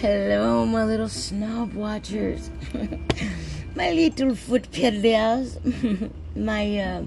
Hello, 0.00 0.64
my 0.64 0.84
little 0.84 1.08
snob 1.08 1.74
watchers. 1.74 2.50
my 3.76 3.90
little 3.90 4.34
foot 4.34 4.70
peddlers. 4.72 5.58
my 6.36 6.78
uh, 6.78 7.02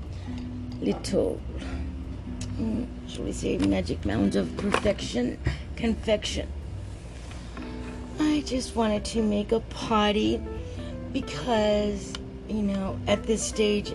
little, 0.80 1.42
mm, 2.58 2.88
shall 3.08 3.24
we 3.24 3.32
say, 3.34 3.58
magic 3.58 4.06
mound 4.06 4.36
of 4.36 4.56
perfection, 4.58 5.38
confection. 5.76 6.48
I 8.20 8.44
just 8.46 8.76
wanted 8.76 9.04
to 9.06 9.22
make 9.22 9.52
a 9.52 9.60
potty 9.62 10.42
because, 11.12 12.14
you 12.48 12.62
know, 12.62 13.00
at 13.08 13.24
this 13.24 13.42
stage, 13.44 13.94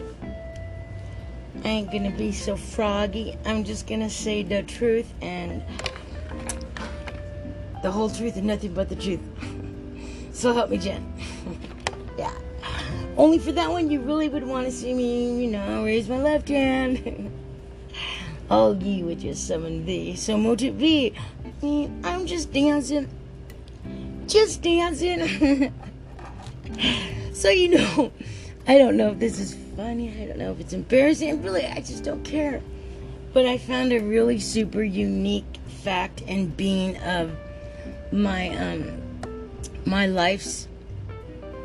I 1.64 1.68
ain't 1.68 1.92
gonna 1.92 2.10
be 2.16 2.32
so 2.32 2.56
froggy. 2.56 3.36
I'm 3.46 3.64
just 3.64 3.86
gonna 3.86 4.10
say 4.10 4.42
the 4.42 4.62
truth 4.62 5.12
and 5.22 5.62
the 7.82 7.90
whole 7.90 8.10
truth 8.10 8.36
and 8.36 8.46
nothing 8.46 8.74
but 8.74 8.88
the 8.88 8.96
truth. 8.96 9.20
so 10.32 10.52
help 10.52 10.70
me, 10.70 10.78
Jen. 10.78 11.12
yeah. 12.18 12.34
Only 13.16 13.38
for 13.38 13.52
that 13.52 13.70
one, 13.70 13.90
you 13.90 14.00
really 14.00 14.28
would 14.28 14.46
want 14.46 14.66
to 14.66 14.72
see 14.72 14.94
me, 14.94 15.42
you 15.42 15.50
know, 15.50 15.84
raise 15.84 16.08
my 16.08 16.18
left 16.18 16.48
hand. 16.48 17.30
All 18.50 18.76
ye 18.76 19.02
would 19.02 19.20
just 19.20 19.46
summon 19.46 19.84
thee. 19.86 20.16
So 20.16 20.36
motive 20.36 20.78
be. 20.78 21.14
I 21.44 21.64
mean, 21.64 22.00
I'm 22.04 22.26
just 22.26 22.52
dancing. 22.52 23.08
Just 24.26 24.62
dancing. 24.62 25.72
so, 27.32 27.50
you 27.50 27.68
know, 27.70 28.12
I 28.66 28.78
don't 28.78 28.96
know 28.96 29.10
if 29.10 29.18
this 29.18 29.38
is 29.38 29.54
funny. 29.76 30.10
I 30.20 30.26
don't 30.26 30.38
know 30.38 30.52
if 30.52 30.60
it's 30.60 30.72
embarrassing. 30.72 31.42
Really, 31.42 31.66
I 31.66 31.80
just 31.80 32.04
don't 32.04 32.24
care. 32.24 32.60
But 33.32 33.46
I 33.46 33.58
found 33.58 33.92
a 33.92 33.98
really 34.00 34.40
super 34.40 34.82
unique 34.82 35.58
fact 35.84 36.22
and 36.26 36.56
being 36.56 36.96
of 36.98 37.30
my 38.12 38.48
um 38.56 39.00
my 39.84 40.06
life's 40.06 40.68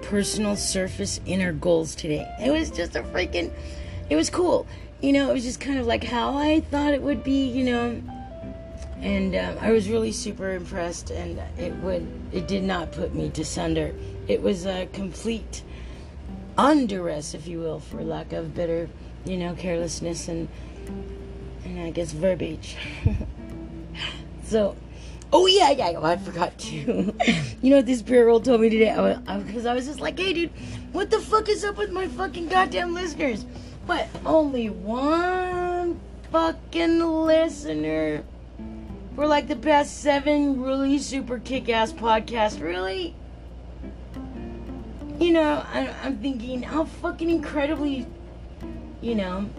personal 0.01 0.55
surface 0.55 1.19
inner 1.25 1.51
goals 1.51 1.95
today. 1.95 2.27
It 2.43 2.51
was 2.51 2.69
just 2.69 2.95
a 2.95 3.03
freaking 3.03 3.51
it 4.09 4.15
was 4.15 4.29
cool. 4.29 4.67
You 5.01 5.13
know, 5.13 5.29
it 5.29 5.33
was 5.33 5.43
just 5.43 5.59
kind 5.59 5.79
of 5.79 5.87
like 5.87 6.03
how 6.03 6.37
I 6.37 6.61
thought 6.61 6.93
it 6.93 7.01
would 7.01 7.23
be, 7.23 7.47
you 7.47 7.63
know. 7.63 8.01
And 9.01 9.35
um, 9.35 9.57
I 9.59 9.71
was 9.71 9.89
really 9.89 10.11
super 10.11 10.53
impressed 10.53 11.11
and 11.11 11.39
it 11.57 11.73
would 11.77 12.07
it 12.31 12.47
did 12.47 12.63
not 12.63 12.91
put 12.91 13.13
me 13.13 13.29
to 13.31 13.43
sunder. 13.43 13.93
It 14.27 14.41
was 14.41 14.65
a 14.65 14.87
complete 14.93 15.63
unduress, 16.57 17.33
if 17.33 17.47
you 17.47 17.59
will, 17.59 17.79
for 17.79 18.03
lack 18.03 18.33
of 18.33 18.55
better, 18.55 18.89
you 19.25 19.37
know, 19.37 19.55
carelessness 19.55 20.27
and 20.27 20.47
and 21.65 21.79
I 21.79 21.89
guess 21.89 22.11
verbiage. 22.11 22.77
so 24.45 24.75
Oh 25.37 25.47
yeah, 25.47 25.69
yeah. 25.71 25.91
Oh, 25.97 26.05
I 26.05 26.15
forgot 26.15 26.57
to. 26.59 26.79
you 27.61 27.69
know 27.69 27.75
what 27.75 27.85
this 27.85 28.01
girl 28.01 28.39
told 28.39 28.61
me 28.61 28.69
today? 28.69 28.91
Because 29.45 29.65
I, 29.65 29.71
I, 29.71 29.73
I 29.73 29.75
was 29.75 29.85
just 29.85 29.99
like, 29.99 30.17
hey, 30.17 30.31
dude, 30.31 30.49
what 30.93 31.11
the 31.11 31.19
fuck 31.19 31.49
is 31.49 31.65
up 31.65 31.75
with 31.75 31.91
my 31.91 32.07
fucking 32.07 32.47
goddamn 32.47 32.93
listeners? 32.93 33.45
But 33.85 34.07
only 34.25 34.69
one 34.69 35.99
fucking 36.31 36.99
listener 36.99 38.23
for 39.13 39.27
like 39.27 39.49
the 39.49 39.57
past 39.57 39.99
seven 39.99 40.61
really 40.61 40.99
super 40.99 41.39
kick-ass 41.39 41.91
podcasts. 41.91 42.61
Really? 42.61 43.13
You 45.19 45.33
know, 45.33 45.65
I, 45.73 45.93
I'm 46.01 46.17
thinking 46.19 46.63
how 46.63 46.85
fucking 46.85 47.29
incredibly, 47.29 48.07
you 49.01 49.15
know, 49.15 49.49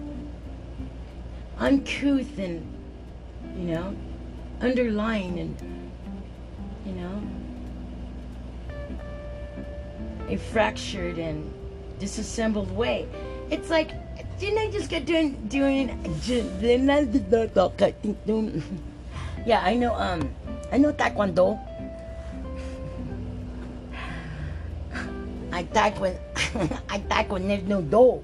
uncouth 1.58 2.38
and, 2.38 2.66
you 3.58 3.64
know, 3.74 3.94
underlying 4.60 5.38
and 5.40 5.56
you 6.86 6.92
know 6.92 7.22
a 10.28 10.36
fractured 10.36 11.18
and 11.18 11.52
disassembled 11.98 12.70
way. 12.72 13.06
It's 13.50 13.70
like 13.70 13.92
didn't 14.38 14.58
I 14.58 14.70
just 14.70 14.90
get 14.90 15.06
doing 15.06 15.34
doing 15.48 15.88
yeah 19.46 19.60
I 19.62 19.74
know 19.74 19.94
um 19.94 20.28
I 20.72 20.78
know 20.78 20.92
taekwondo. 20.92 21.58
I 25.52 25.64
taekwondo 25.64 26.18
I 26.88 26.98
taekwondo 26.98 27.46
there's 27.48 27.62
no. 27.64 27.82
Do 27.82 28.22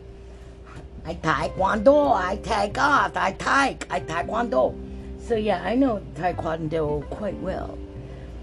I 1.04 1.15
taekwondo 1.15 2.15
I 2.15 2.37
take 2.37 2.78
off 2.78 3.16
I 3.16 3.32
taek 3.32 3.84
I 3.91 4.00
taekwondo 4.00 4.91
so 5.27 5.37
yeah, 5.37 5.62
I 5.65 5.75
know 5.75 6.03
Taekwondo 6.15 7.09
quite 7.10 7.38
well. 7.38 7.78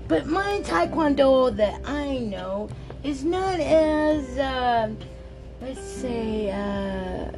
But 0.08 0.26
my 0.26 0.62
Taekwondo 0.64 1.56
that 1.58 1.82
I 1.86 2.18
know 2.18 2.70
is 3.04 3.24
not 3.24 3.60
as, 3.60 4.38
uh, 4.38 4.90
let's 5.62 5.82
say, 5.82 6.50
uh, 6.52 7.32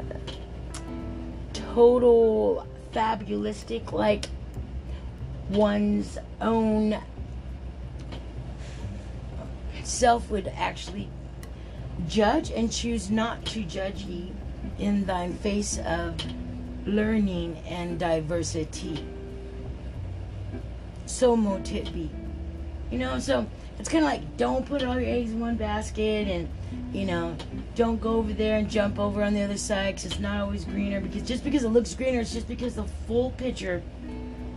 total 1.53 2.67
fabulistic 2.91 3.91
like 3.91 4.25
one's 5.49 6.17
own 6.39 6.97
self 9.83 10.29
would 10.29 10.51
actually 10.55 11.09
judge 12.07 12.51
and 12.51 12.71
choose 12.71 13.09
not 13.09 13.43
to 13.45 13.63
judge 13.63 14.03
ye 14.03 14.31
in 14.79 15.05
thine 15.05 15.33
face 15.33 15.77
of 15.79 16.15
learning 16.85 17.57
and 17.67 17.99
diversity 17.99 19.05
so 21.11 21.35
mote 21.35 21.93
be. 21.93 22.09
You 22.89 22.97
know, 22.97 23.19
so 23.19 23.45
it's 23.79 23.89
kind 23.89 24.03
of 24.03 24.11
like 24.11 24.37
don't 24.37 24.65
put 24.65 24.83
all 24.83 24.99
your 24.99 25.09
eggs 25.09 25.31
in 25.31 25.39
one 25.39 25.55
basket 25.55 26.27
and, 26.27 26.49
you 26.93 27.05
know, 27.05 27.35
don't 27.75 28.01
go 28.01 28.15
over 28.15 28.33
there 28.33 28.57
and 28.57 28.69
jump 28.69 28.99
over 28.99 29.23
on 29.23 29.33
the 29.33 29.41
other 29.41 29.57
side 29.57 29.95
because 29.95 30.11
it's 30.11 30.19
not 30.19 30.41
always 30.41 30.65
greener. 30.65 30.99
Because 30.99 31.23
just 31.23 31.43
because 31.43 31.63
it 31.63 31.69
looks 31.69 31.93
greener, 31.93 32.19
it's 32.19 32.33
just 32.33 32.47
because 32.47 32.75
the 32.75 32.83
full 33.07 33.31
picture 33.31 33.81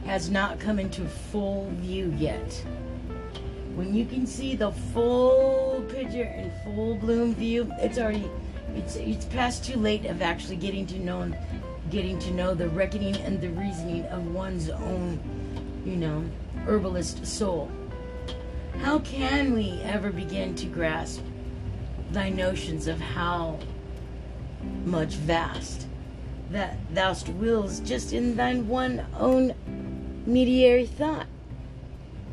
has 0.04 0.30
not 0.30 0.58
come 0.58 0.78
into 0.78 1.02
full 1.06 1.70
view 1.76 2.14
yet. 2.18 2.64
When 3.74 3.94
you 3.94 4.04
can 4.04 4.26
see 4.26 4.54
the 4.54 4.72
full 4.92 5.84
picture 5.88 6.24
in 6.24 6.52
full 6.64 6.96
bloom 6.96 7.34
view, 7.34 7.72
it's 7.78 7.98
already 7.98 8.30
it's 8.74 8.96
it's 8.96 9.24
past 9.26 9.64
too 9.64 9.78
late 9.78 10.04
of 10.06 10.22
actually 10.22 10.56
getting 10.56 10.86
to 10.86 10.98
know 10.98 11.32
getting 11.90 12.18
to 12.18 12.30
know 12.32 12.54
the 12.54 12.68
reckoning 12.68 13.16
and 13.16 13.40
the 13.40 13.50
reasoning 13.50 14.04
of 14.06 14.26
one's 14.34 14.70
own, 14.70 15.18
you 15.84 15.96
know, 15.96 16.24
herbalist 16.66 17.26
soul. 17.26 17.70
How 18.80 18.98
can 19.00 19.54
we 19.54 19.80
ever 19.82 20.10
begin 20.10 20.54
to 20.56 20.66
grasp 20.66 21.22
thy 22.12 22.28
notions 22.28 22.86
of 22.86 23.00
how 23.00 23.58
much 24.84 25.14
vast 25.14 25.86
that 26.50 26.76
thou 26.92 27.14
wills 27.38 27.80
just 27.80 28.12
in 28.12 28.36
thine 28.36 28.68
one 28.68 29.04
own 29.18 29.54
mediary 30.26 30.86
thought? 30.86 31.26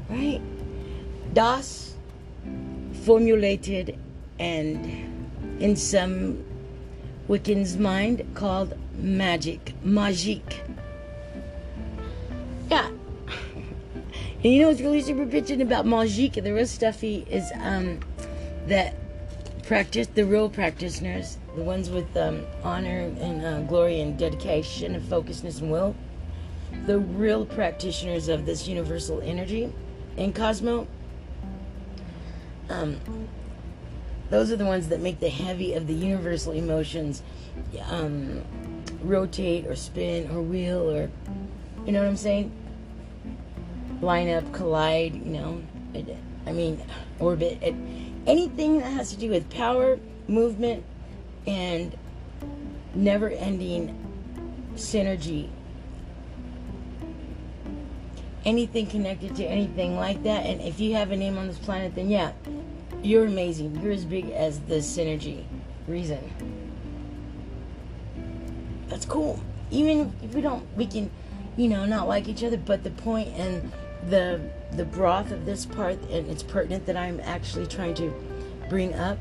Right? 0.09 0.41
Das 1.33 1.95
formulated 3.03 3.97
and 4.39 5.21
in 5.61 5.75
some 5.75 6.43
Wiccan's 7.27 7.77
mind 7.77 8.25
called 8.33 8.77
magic, 8.95 9.73
magique. 9.85 10.59
And 14.43 14.51
you 14.51 14.61
know 14.61 14.69
what's 14.69 14.81
really 14.81 15.01
super 15.01 15.25
bitching 15.25 15.61
about 15.61 15.85
Magique 15.85 16.37
and 16.37 16.45
the 16.45 16.53
real 16.53 16.65
stuffy 16.65 17.25
is 17.29 17.51
um, 17.61 17.99
that 18.67 18.95
practice 19.67 20.07
the 20.07 20.25
real 20.25 20.49
practitioners, 20.49 21.37
the 21.55 21.61
ones 21.61 21.89
with 21.89 22.17
um, 22.17 22.43
honor 22.63 23.11
and 23.19 23.45
uh, 23.45 23.59
glory 23.61 24.01
and 24.01 24.17
dedication 24.17 24.95
and 24.95 25.05
focusness 25.05 25.59
and 25.59 25.71
will, 25.71 25.95
the 26.87 26.97
real 26.97 27.45
practitioners 27.45 28.27
of 28.29 28.45
this 28.45 28.67
universal 28.67 29.21
energy 29.21 29.71
in 30.17 30.33
Cosmo. 30.33 30.87
Um, 32.69 32.99
those 34.31 34.51
are 34.51 34.55
the 34.55 34.65
ones 34.65 34.87
that 34.87 35.01
make 35.01 35.19
the 35.19 35.29
heavy 35.29 35.73
of 35.73 35.85
the 35.85 35.93
universal 35.93 36.53
emotions 36.53 37.21
um, 37.89 38.43
rotate 39.03 39.67
or 39.67 39.75
spin 39.75 40.31
or 40.31 40.41
wheel 40.41 40.89
or 40.89 41.09
you 41.85 41.91
know 41.91 41.99
what 41.99 42.07
I'm 42.07 42.17
saying? 42.17 42.51
Line 44.01 44.29
up, 44.29 44.51
collide, 44.51 45.13
you 45.13 45.31
know, 45.31 45.61
I 46.45 46.51
mean, 46.51 46.81
orbit, 47.19 47.61
anything 48.25 48.79
that 48.79 48.91
has 48.91 49.11
to 49.11 49.17
do 49.17 49.29
with 49.29 49.49
power, 49.49 49.99
movement, 50.27 50.83
and 51.45 51.95
never 52.95 53.29
ending 53.29 53.97
synergy. 54.75 55.49
Anything 58.43 58.87
connected 58.87 59.35
to 59.35 59.45
anything 59.45 59.97
like 59.97 60.23
that, 60.23 60.45
and 60.47 60.61
if 60.61 60.79
you 60.79 60.95
have 60.95 61.11
a 61.11 61.17
name 61.17 61.37
on 61.37 61.47
this 61.47 61.59
planet, 61.59 61.93
then 61.93 62.09
yeah, 62.09 62.31
you're 63.03 63.25
amazing. 63.25 63.79
You're 63.81 63.91
as 63.91 64.03
big 64.03 64.31
as 64.31 64.59
the 64.61 64.75
synergy 64.75 65.43
reason. 65.87 66.19
That's 68.87 69.05
cool. 69.05 69.39
Even 69.69 70.13
if 70.23 70.33
we 70.33 70.41
don't, 70.41 70.65
we 70.75 70.87
can, 70.87 71.11
you 71.55 71.67
know, 71.67 71.85
not 71.85 72.07
like 72.07 72.27
each 72.27 72.43
other, 72.43 72.57
but 72.57 72.83
the 72.83 72.89
point 72.89 73.29
and 73.37 73.71
the 74.09 74.41
the 74.73 74.85
broth 74.85 75.31
of 75.31 75.45
this 75.45 75.65
part, 75.65 75.99
and 76.09 76.29
it's 76.29 76.43
pertinent 76.43 76.85
that 76.85 76.95
I'm 76.95 77.19
actually 77.21 77.67
trying 77.67 77.93
to 77.95 78.13
bring 78.69 78.93
up, 78.93 79.17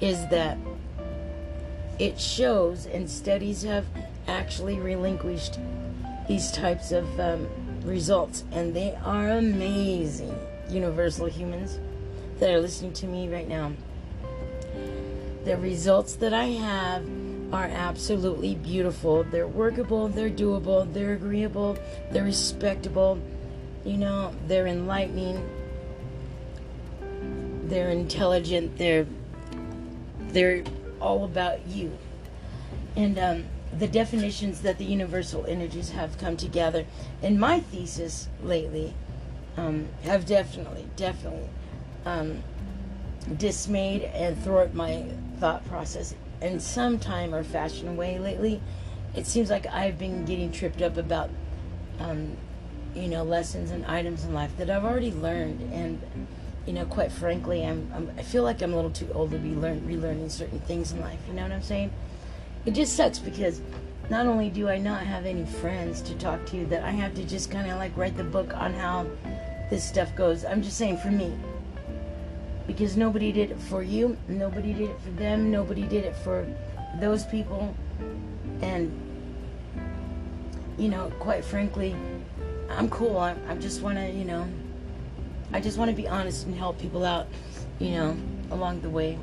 is 0.00 0.26
that 0.28 0.58
it 1.98 2.20
shows, 2.20 2.86
and 2.86 3.08
studies 3.08 3.62
have 3.62 3.86
actually 4.26 4.78
relinquished 4.78 5.58
these 6.26 6.50
types 6.50 6.90
of 6.92 7.20
um, 7.20 7.46
results, 7.84 8.44
and 8.52 8.74
they 8.74 8.94
are 9.04 9.30
amazing. 9.30 10.36
Universal 10.68 11.26
humans 11.26 11.78
that 12.40 12.50
are 12.50 12.60
listening 12.60 12.92
to 12.94 13.06
me 13.06 13.28
right 13.28 13.48
now. 13.48 13.72
The 15.44 15.56
results 15.56 16.16
that 16.16 16.34
I 16.34 16.46
have 16.46 17.06
are 17.52 17.66
absolutely 17.66 18.56
beautiful. 18.56 19.22
They're 19.22 19.46
workable, 19.46 20.08
they're 20.08 20.28
doable, 20.28 20.92
they're 20.92 21.12
agreeable, 21.12 21.78
they're 22.10 22.24
respectable, 22.24 23.20
you 23.86 23.96
know, 23.96 24.34
they're 24.46 24.66
enlightening, 24.66 25.48
they're 27.64 27.90
intelligent, 27.90 28.76
they're 28.76 29.06
they're 30.28 30.64
all 31.00 31.24
about 31.24 31.66
you. 31.66 31.96
And 32.96 33.18
um, 33.18 33.44
the 33.78 33.86
definitions 33.86 34.62
that 34.62 34.78
the 34.78 34.84
universal 34.84 35.46
energies 35.46 35.90
have 35.90 36.18
come 36.18 36.36
together 36.36 36.84
in 37.22 37.38
my 37.38 37.60
thesis 37.60 38.28
lately 38.42 38.94
um, 39.56 39.88
have 40.02 40.26
definitely, 40.26 40.86
definitely 40.96 41.48
um, 42.04 42.42
dismayed 43.36 44.02
and 44.02 44.38
thwarted 44.42 44.74
my 44.74 45.04
thought 45.38 45.66
process 45.68 46.14
in 46.40 46.60
some 46.60 46.98
time 46.98 47.34
or 47.34 47.42
fashion 47.42 47.96
way 47.96 48.18
lately. 48.18 48.60
It 49.14 49.26
seems 49.26 49.50
like 49.50 49.66
I've 49.66 49.98
been 49.98 50.24
getting 50.24 50.52
tripped 50.52 50.82
up 50.82 50.96
about, 50.96 51.30
um, 51.98 52.36
you 52.96 53.08
know, 53.08 53.22
lessons 53.22 53.70
and 53.70 53.84
items 53.86 54.24
in 54.24 54.32
life 54.32 54.56
that 54.56 54.70
I've 54.70 54.84
already 54.84 55.12
learned, 55.12 55.60
and 55.72 56.00
you 56.66 56.72
know, 56.72 56.86
quite 56.86 57.12
frankly, 57.12 57.64
I'm, 57.64 57.90
I'm 57.94 58.10
I 58.18 58.22
feel 58.22 58.42
like 58.42 58.62
I'm 58.62 58.72
a 58.72 58.76
little 58.76 58.90
too 58.90 59.08
old 59.14 59.30
to 59.32 59.38
be 59.38 59.50
learn 59.50 59.82
relearning 59.82 60.30
certain 60.30 60.58
things 60.60 60.92
in 60.92 61.00
life. 61.00 61.20
You 61.28 61.34
know 61.34 61.42
what 61.42 61.52
I'm 61.52 61.62
saying? 61.62 61.92
It 62.64 62.72
just 62.72 62.96
sucks 62.96 63.18
because 63.18 63.60
not 64.08 64.26
only 64.26 64.50
do 64.50 64.68
I 64.68 64.78
not 64.78 65.04
have 65.04 65.26
any 65.26 65.44
friends 65.44 66.00
to 66.02 66.14
talk 66.14 66.44
to, 66.46 66.64
that 66.66 66.82
I 66.82 66.90
have 66.90 67.14
to 67.14 67.24
just 67.24 67.50
kind 67.50 67.70
of 67.70 67.76
like 67.78 67.96
write 67.96 68.16
the 68.16 68.24
book 68.24 68.56
on 68.56 68.72
how 68.72 69.06
this 69.70 69.84
stuff 69.84 70.14
goes. 70.16 70.44
I'm 70.44 70.62
just 70.62 70.76
saying 70.76 70.98
for 70.98 71.10
me. 71.10 71.36
Because 72.66 72.96
nobody 72.96 73.30
did 73.30 73.52
it 73.52 73.60
for 73.60 73.82
you, 73.82 74.16
nobody 74.26 74.72
did 74.72 74.90
it 74.90 75.00
for 75.00 75.10
them, 75.10 75.52
nobody 75.52 75.82
did 75.82 76.04
it 76.04 76.16
for 76.16 76.46
those 77.00 77.24
people. 77.24 77.74
And, 78.60 78.90
you 80.76 80.88
know, 80.88 81.12
quite 81.20 81.44
frankly, 81.44 81.94
I'm 82.70 82.88
cool. 82.90 83.18
I, 83.18 83.36
I 83.48 83.54
just 83.54 83.82
want 83.82 83.96
to, 83.98 84.10
you 84.10 84.24
know, 84.24 84.46
I 85.52 85.60
just 85.60 85.78
want 85.78 85.90
to 85.90 85.96
be 85.96 86.08
honest 86.08 86.46
and 86.46 86.54
help 86.54 86.78
people 86.78 87.04
out, 87.04 87.26
you 87.78 87.92
know, 87.92 88.16
along 88.50 88.80
the 88.80 88.90
way. 88.90 89.18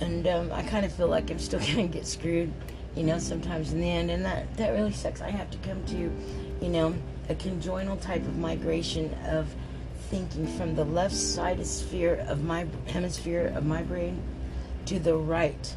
And 0.00 0.26
um, 0.26 0.52
I 0.52 0.62
kind 0.62 0.84
of 0.84 0.92
feel 0.92 1.08
like 1.08 1.30
I'm 1.30 1.38
still 1.38 1.60
going 1.74 1.88
to 1.90 1.98
get 1.98 2.06
screwed, 2.06 2.52
you 2.96 3.04
know, 3.04 3.18
sometimes 3.18 3.72
in 3.72 3.80
the 3.80 3.90
end. 3.90 4.10
And 4.10 4.24
that, 4.24 4.56
that 4.56 4.70
really 4.70 4.92
sucks. 4.92 5.20
I 5.20 5.30
have 5.30 5.50
to 5.50 5.58
come 5.58 5.84
to, 5.86 6.12
you 6.60 6.68
know, 6.68 6.94
a 7.28 7.34
conjoinal 7.34 8.00
type 8.00 8.22
of 8.22 8.36
migration 8.36 9.14
of 9.26 9.46
thinking 10.10 10.46
from 10.46 10.74
the 10.74 10.84
left 10.84 11.14
side 11.14 11.64
sphere 11.66 12.24
of 12.28 12.44
my 12.44 12.66
hemisphere 12.86 13.52
of 13.54 13.64
my 13.64 13.82
brain 13.82 14.20
to 14.84 14.98
the 14.98 15.16
right 15.16 15.76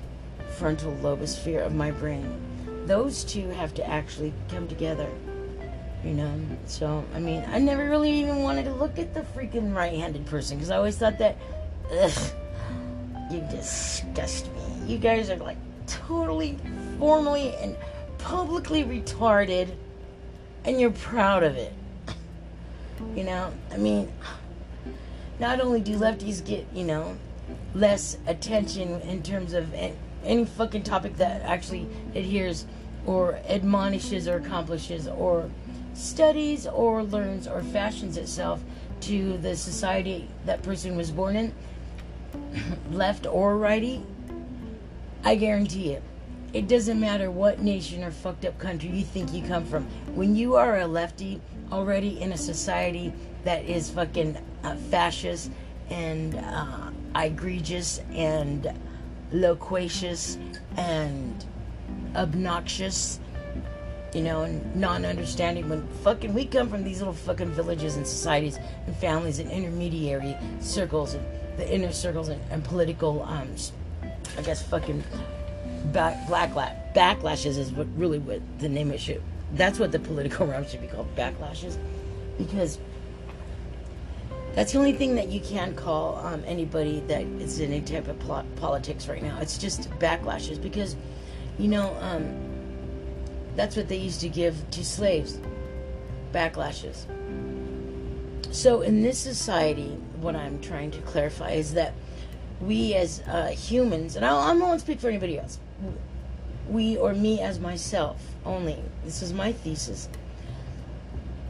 frontal 0.58 0.92
lobosphere 1.02 1.66
of 1.66 1.74
my 1.74 1.92
brain. 1.92 2.42
Those 2.86 3.24
two 3.24 3.50
have 3.50 3.74
to 3.76 3.88
actually 3.88 4.34
come 4.50 4.68
together. 4.68 5.10
You 6.06 6.14
know, 6.14 6.40
so 6.68 7.04
I 7.16 7.20
mean, 7.20 7.44
I 7.48 7.58
never 7.58 7.90
really 7.90 8.12
even 8.12 8.44
wanted 8.44 8.66
to 8.66 8.74
look 8.74 9.00
at 9.00 9.16
the 9.16 9.22
freaking 9.22 9.76
right-handed 9.76 10.28
person 10.28 10.58
because 10.58 10.70
I 10.70 10.78
always 10.78 10.98
thought 10.98 11.18
that, 11.18 11.36
ugh, 11.92 12.32
you 13.32 13.44
disgust 13.50 14.46
me. 14.54 14.62
You 14.94 15.00
guys 15.00 15.32
are 15.32 15.38
like 15.38 15.58
totally, 15.88 16.60
formally, 17.00 17.56
and 17.56 17.76
publicly 18.20 18.84
retarded, 18.84 19.74
and 20.64 20.80
you're 20.80 20.92
proud 20.92 21.42
of 21.44 21.56
it. 21.56 21.74
You 23.16 23.24
know, 23.24 23.52
I 23.72 23.78
mean, 23.78 24.12
not 25.40 25.60
only 25.60 25.82
do 25.82 25.98
lefties 25.98 26.46
get, 26.46 26.68
you 26.72 26.84
know, 26.84 27.18
less 27.74 28.20
attention 28.28 29.02
in 29.02 29.24
terms 29.24 29.54
of 29.54 29.74
any 30.24 30.46
fucking 30.46 30.84
topic 30.84 31.18
that 31.18 31.42
actually 31.42 31.88
adheres 32.14 32.68
or 33.08 33.40
admonishes 33.48 34.28
or 34.28 34.38
accomplishes 34.38 35.08
or 35.08 35.50
studies 35.96 36.68
or 36.68 37.04
learns 37.04 37.48
or 37.48 37.64
fashions 37.64 38.18
itself 38.18 38.62
to 39.02 39.38
the 39.38 39.56
society 39.56 40.30
that 40.46 40.62
person 40.62 40.96
was 40.96 41.12
born 41.12 41.36
in, 41.36 41.54
left 42.92 43.26
or 43.26 43.58
righty, 43.58 44.04
I 45.24 45.36
guarantee 45.36 45.94
it. 45.94 46.04
It 46.54 46.68
doesn't 46.68 47.00
matter 47.00 47.32
what 47.32 47.60
nation 47.60 48.04
or 48.04 48.12
fucked 48.12 48.46
up 48.46 48.58
country 48.60 48.90
you 48.90 49.04
think 49.04 49.34
you 49.34 49.46
come 49.46 49.66
from. 49.66 49.86
When 50.16 50.36
you 50.36 50.56
are 50.56 50.80
a 50.80 50.88
lefty, 50.88 51.42
already 51.72 52.22
in 52.22 52.32
a 52.32 52.38
society 52.38 53.12
that 53.44 53.66
is 53.66 53.90
fucking 53.90 54.38
uh, 54.64 54.76
fascist 54.90 55.52
and 55.90 56.36
uh, 56.36 56.92
egregious 57.16 58.00
and 58.12 58.72
loquacious 59.32 60.38
and 60.78 61.46
obnoxious, 62.16 63.20
you 64.16 64.22
know, 64.22 64.44
and 64.44 64.76
non-understanding. 64.76 65.68
When 65.70 65.86
fucking 66.04 66.34
we 66.34 66.46
come 66.46 66.70
from 66.70 66.84
these 66.84 67.00
little 67.00 67.14
fucking 67.14 67.50
villages 67.50 67.98
and 67.98 68.08
societies 68.08 68.58
and 68.88 68.96
families 68.96 69.40
and 69.40 69.52
intermediary 69.52 70.36
circles 70.62 71.14
and 71.14 71.26
the 71.58 71.72
inner 71.74 71.92
circles 71.92 72.30
and, 72.30 72.42
and 72.50 72.64
political, 72.64 73.24
um, 73.24 73.50
I 74.38 74.42
guess, 74.42 74.64
fucking 74.64 75.04
back, 75.92 76.28
black 76.28 76.54
backlashes 76.96 77.58
is 77.58 77.72
what 77.72 77.88
really 77.96 78.20
what 78.20 78.42
the 78.60 78.70
name 78.70 78.92
it 78.92 79.00
should 79.00 79.22
that's 79.54 79.80
what 79.80 79.92
the 79.92 80.00
political 80.00 80.48
realm 80.52 80.68
should 80.68 80.82
be 80.82 80.88
called 80.88 81.14
backlashes 81.16 81.78
because 82.38 82.80
that's 84.56 84.72
the 84.72 84.78
only 84.78 84.94
thing 84.94 85.16
that 85.16 85.28
you 85.28 85.42
can 85.42 85.76
call 85.76 86.18
um, 86.20 86.42
anybody 86.46 87.02
that 87.08 87.24
is 87.40 87.60
in 87.60 87.74
any 87.74 87.82
type 87.82 88.08
of 88.08 88.18
pl- 88.20 88.46
politics 88.56 89.08
right 89.08 89.22
now 89.22 89.38
it's 89.40 89.58
just 89.58 89.90
backlashes 90.00 90.62
because 90.62 90.96
you 91.60 91.68
know 91.68 91.96
um, 92.02 92.34
that's 93.56 93.76
what 93.76 93.88
they 93.88 93.98
used 93.98 94.22
to 94.22 94.30
give 94.30 94.70
to 94.72 94.84
slaves 94.84 95.40
backlashes 96.34 97.06
so 98.52 98.82
in 98.82 99.02
this 99.02 99.18
society 99.18 99.98
what 100.20 100.36
i'm 100.36 100.60
trying 100.62 100.92
to 100.92 101.00
clarify 101.02 101.52
is 101.52 101.74
that 101.74 101.94
we 102.62 102.94
as 102.94 103.22
uh, 103.28 103.48
humans 103.48 104.16
and 104.16 104.26
I, 104.26 104.52
I 104.52 104.54
won't 104.54 104.80
speak 104.80 105.00
for 105.00 105.10
anybody 105.10 105.38
else 105.38 105.60
we 106.68 106.98
or 106.98 107.14
me 107.14 107.42
as 107.42 107.60
myself 107.60 108.18
only. 108.46 108.82
This 109.04 109.22
is 109.22 109.34
my 109.34 109.52
thesis. 109.52 110.10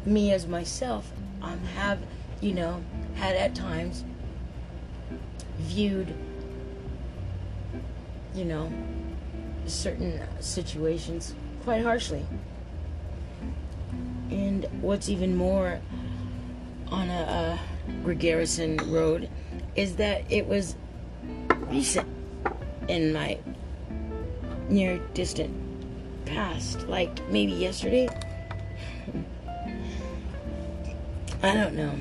Me 0.06 0.32
as 0.32 0.48
myself 0.48 1.12
um, 1.42 1.60
have, 1.76 2.00
you 2.42 2.54
know, 2.54 2.84
had 3.16 3.36
at 3.36 3.56
times 3.56 4.04
viewed, 5.58 6.14
you 8.34 8.46
know, 8.46 8.72
certain 9.66 10.22
situations 10.40 11.34
quite 11.66 11.82
harshly. 11.82 12.24
And 14.30 14.66
what's 14.82 15.10
even 15.10 15.36
more 15.36 15.82
on 16.90 17.10
a, 17.10 17.60
a 18.06 18.14
Garrison 18.14 18.78
Road 18.92 19.30
is 19.76 19.96
that 19.96 20.32
it 20.32 20.46
was 20.46 20.76
recent 21.70 22.08
in 22.88 23.12
my 23.12 23.40
near 24.70 25.00
distant 25.16 25.52
past, 26.26 26.88
like 26.88 27.28
maybe 27.30 27.52
yesterday. 27.52 28.08
I 31.42 31.54
don't 31.54 31.76
know. 31.76 31.92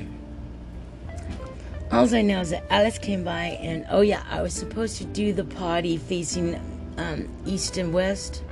All 1.90 2.14
I 2.14 2.22
know 2.22 2.40
is 2.40 2.50
that 2.50 2.64
Alice 2.70 2.98
came 2.98 3.24
by, 3.24 3.58
and 3.62 3.86
oh 3.90 4.00
yeah, 4.02 4.24
I 4.30 4.42
was 4.42 4.52
supposed 4.52 4.98
to 4.98 5.04
do 5.04 5.32
the 5.32 5.44
potty 5.44 5.96
facing 5.96 6.60
um, 6.98 7.28
east 7.46 7.76
and 7.76 7.94
west, 7.94 8.42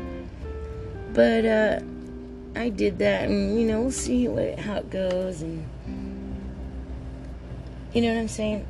but 1.14 1.44
uh, 1.44 1.80
I 2.54 2.68
did 2.68 2.98
that, 2.98 3.28
and 3.28 3.58
you 3.60 3.66
know 3.66 3.82
we'll 3.82 3.90
see 3.90 4.28
what, 4.28 4.58
how 4.58 4.76
it 4.76 4.90
goes, 4.90 5.42
and 5.42 5.66
you 7.92 8.02
know 8.02 8.08
what 8.08 8.20
I'm 8.20 8.28
saying. 8.28 8.66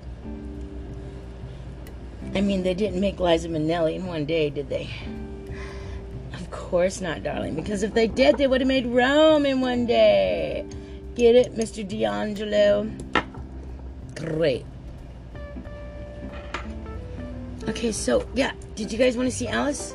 I 2.35 2.41
mean, 2.41 2.63
they 2.63 2.75
didn't 2.75 3.01
make 3.01 3.21
Liza 3.21 3.49
Minnelli 3.49 3.97
in 3.97 4.07
one 4.07 4.25
day, 4.25 4.49
did 4.49 4.69
they? 4.69 4.89
Of 6.33 6.51
course 6.51 7.01
not, 7.01 7.23
darling, 7.23 7.55
because 7.55 7.83
if 7.83 7.93
they 7.93 8.07
did, 8.07 8.39
they 8.39 8.47
would 8.47 8.61
have 8.61 8.69
made 8.69 8.87
Rome 8.87 9.45
in 9.45 9.61
one 9.61 9.87
day. 9.87 10.65
Get 11.15 11.35
it, 11.35 11.55
Mr. 11.55 11.87
D'Angelo? 11.87 12.91
Great. 14.15 14.65
Okay, 17.69 17.93
so, 17.93 18.27
yeah, 18.35 18.53
did 18.75 18.91
you 18.91 18.99
guys 18.99 19.17
want 19.17 19.31
to 19.31 19.37
see 19.37 19.47
Alice? 19.47 19.95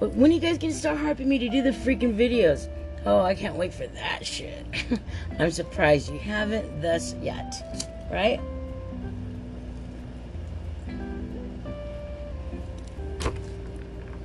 But 0.00 0.14
when 0.14 0.30
are 0.30 0.34
you 0.34 0.40
guys 0.40 0.56
to 0.56 0.72
start 0.72 0.96
harping 0.96 1.28
me 1.28 1.38
to 1.38 1.50
do 1.50 1.60
the 1.60 1.70
freaking 1.70 2.16
videos? 2.16 2.68
Oh, 3.04 3.20
I 3.20 3.34
can't 3.34 3.54
wait 3.54 3.74
for 3.74 3.86
that 3.86 4.26
shit. 4.26 4.64
I'm 5.38 5.50
surprised 5.50 6.10
you 6.10 6.18
haven't 6.18 6.80
thus 6.80 7.14
yet, 7.22 8.08
right? 8.10 8.40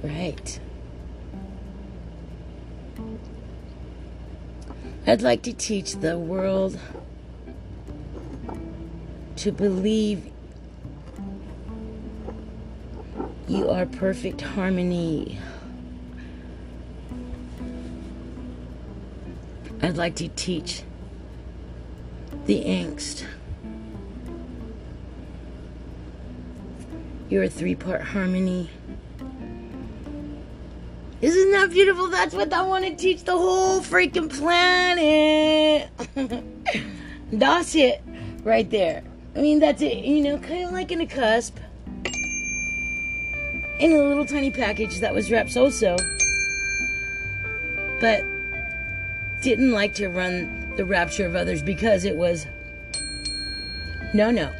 Right. 0.01 0.59
I'd 5.05 5.21
like 5.21 5.41
to 5.43 5.53
teach 5.53 5.95
the 5.95 6.17
world 6.17 6.79
to 9.37 9.51
believe 9.51 10.31
you 13.47 13.69
are 13.69 13.85
perfect 13.85 14.41
harmony. 14.41 15.37
I'd 19.85 19.97
like 19.97 20.15
to 20.15 20.29
teach 20.29 20.81
the 22.47 22.63
angst. 22.63 23.23
You're 27.29 27.43
a 27.43 27.49
three 27.49 27.75
part 27.75 28.01
harmony. 28.01 28.71
Isn't 31.21 31.51
that 31.51 31.69
beautiful? 31.69 32.07
That's 32.07 32.33
what 32.33 32.51
I 32.51 32.63
want 32.63 32.85
to 32.85 32.95
teach 32.95 33.25
the 33.25 33.37
whole 33.37 33.79
freaking 33.79 34.35
planet. 34.35 35.91
that's 37.31 37.75
it 37.75 38.01
right 38.43 38.67
there. 38.71 39.03
I 39.35 39.39
mean, 39.39 39.59
that's 39.59 39.83
it. 39.83 40.03
You 40.03 40.23
know, 40.23 40.39
kind 40.39 40.65
of 40.65 40.71
like 40.71 40.91
in 40.91 41.01
a 41.01 41.05
cusp. 41.05 41.59
In 43.79 43.91
a 43.91 44.01
little 44.01 44.25
tiny 44.25 44.49
package 44.49 44.99
that 45.01 45.13
was 45.13 45.29
wrapped 45.29 45.51
so 45.51 45.69
so. 45.69 45.95
But 47.99 48.25
didn't 49.45 49.73
like 49.73 49.93
to 49.93 50.07
run 50.07 50.73
the 50.75 50.83
rapture 50.83 51.23
of 51.23 51.35
others 51.35 51.61
because 51.61 52.03
it 52.03 52.15
was 52.15 52.47
no 54.11 54.31
no. 54.31 54.51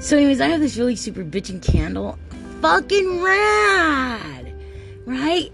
so, 0.00 0.18
anyways, 0.18 0.38
I 0.38 0.48
have 0.48 0.60
this 0.60 0.76
really 0.76 0.96
super 0.96 1.24
bitchin' 1.24 1.62
candle. 1.62 2.18
Fucking 2.60 3.22
rad! 3.22 4.52
Right? 5.06 5.50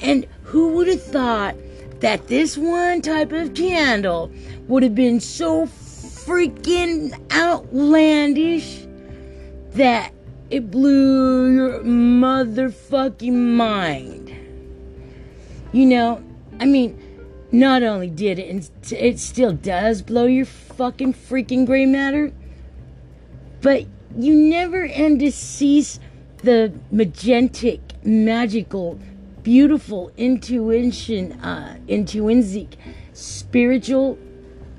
And 0.00 0.26
who 0.42 0.74
would 0.74 0.88
have 0.88 1.02
thought 1.02 1.54
that 2.00 2.26
this 2.26 2.58
one 2.58 3.00
type 3.00 3.32
of 3.32 3.54
candle 3.54 4.30
would 4.68 4.82
have 4.82 4.94
been 4.94 5.20
so 5.20 5.64
freaking 5.66 7.18
outlandish 7.32 8.86
that 9.70 10.12
it 10.50 10.70
blew 10.70 11.50
your 11.50 11.80
motherfucking 11.80 13.32
mind? 13.32 14.21
You 15.72 15.86
know, 15.86 16.22
I 16.60 16.66
mean, 16.66 16.98
not 17.50 17.82
only 17.82 18.08
did 18.08 18.38
it, 18.38 18.70
it 18.92 19.18
still 19.18 19.52
does 19.52 20.02
blow 20.02 20.26
your 20.26 20.44
fucking 20.44 21.14
freaking 21.14 21.66
gray 21.66 21.86
matter, 21.86 22.32
but 23.60 23.86
you 24.16 24.34
never 24.34 24.84
end 24.84 25.20
to 25.20 25.32
cease 25.32 25.98
the 26.38 26.72
magentic, 26.92 27.80
magical, 28.04 28.98
beautiful 29.42 30.12
intuition, 30.16 31.32
uh, 31.40 31.78
intrinsic, 31.88 32.76
spiritual, 33.12 34.18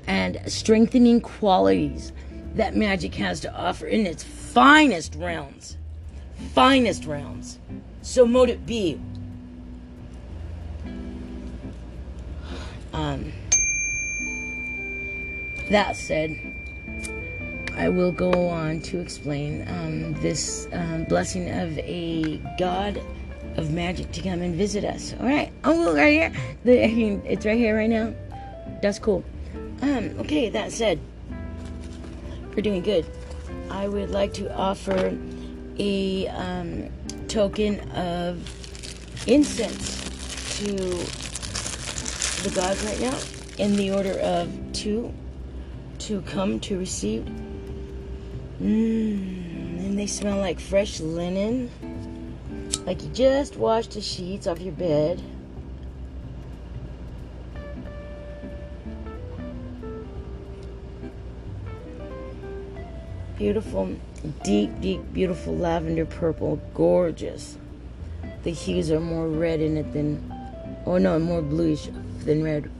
and 0.06 0.40
strengthening 0.46 1.20
qualities 1.20 2.12
that 2.54 2.76
magic 2.76 3.14
has 3.14 3.40
to 3.40 3.52
offer 3.54 3.86
in 3.86 4.06
its 4.06 4.22
finest 4.22 5.14
realms. 5.16 5.76
Finest 6.52 7.04
realms. 7.04 7.58
So 8.02 8.26
mote 8.26 8.50
it 8.50 8.66
be. 8.66 9.00
Um, 12.94 13.32
that 15.68 15.96
said, 15.96 16.38
I 17.76 17.88
will 17.88 18.12
go 18.12 18.30
on 18.48 18.80
to 18.82 19.00
explain 19.00 19.66
um, 19.68 20.12
this 20.20 20.68
um, 20.72 21.02
blessing 21.04 21.50
of 21.50 21.76
a 21.78 22.40
god 22.56 23.02
of 23.56 23.72
magic 23.72 24.12
to 24.12 24.22
come 24.22 24.42
and 24.42 24.54
visit 24.54 24.84
us. 24.84 25.12
All 25.18 25.26
right, 25.26 25.50
oh, 25.64 25.96
right 25.96 26.12
here. 26.12 26.32
The, 26.64 26.84
I 26.84 26.94
mean, 26.94 27.20
it's 27.26 27.44
right 27.44 27.58
here 27.58 27.76
right 27.76 27.90
now. 27.90 28.14
That's 28.80 29.00
cool. 29.00 29.24
Um, 29.82 30.14
okay, 30.20 30.48
that 30.50 30.70
said, 30.70 31.00
we're 32.54 32.62
doing 32.62 32.82
good. 32.82 33.04
I 33.70 33.88
would 33.88 34.10
like 34.10 34.32
to 34.34 34.54
offer 34.56 35.18
a 35.78 36.28
um, 36.28 36.88
token 37.26 37.80
of 37.90 38.38
incense 39.26 40.58
to 40.58 41.23
the 42.44 42.50
gods 42.50 42.84
right 42.84 43.00
now 43.00 43.18
in 43.56 43.74
the 43.74 43.90
order 43.90 44.18
of 44.18 44.50
two 44.74 45.10
to 45.98 46.20
come 46.22 46.60
to 46.60 46.78
receive. 46.78 47.22
Mmm, 48.60 49.78
and 49.78 49.98
they 49.98 50.06
smell 50.06 50.36
like 50.36 50.60
fresh 50.60 51.00
linen, 51.00 51.70
like 52.84 53.02
you 53.02 53.08
just 53.08 53.56
washed 53.56 53.92
the 53.92 54.02
sheets 54.02 54.46
off 54.46 54.60
your 54.60 54.74
bed. 54.74 55.22
Beautiful, 63.38 63.96
deep, 64.42 64.82
deep, 64.82 65.00
beautiful 65.14 65.56
lavender 65.56 66.04
purple, 66.04 66.60
gorgeous. 66.74 67.56
The 68.42 68.50
hues 68.50 68.90
are 68.90 69.00
more 69.00 69.28
red 69.28 69.60
in 69.60 69.78
it 69.78 69.94
than, 69.94 70.30
oh 70.84 70.98
no, 70.98 71.18
more 71.18 71.40
bluish 71.40 71.88
than 72.24 72.42
red. 72.42 72.70